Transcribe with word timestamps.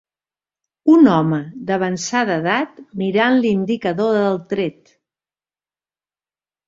Un 0.93 1.09
home 1.15 1.39
d"avançada 1.67 2.39
edat 2.43 2.81
mirant 3.03 3.37
l"indicador 3.43 4.17
del 4.21 4.43
tret. 4.55 4.91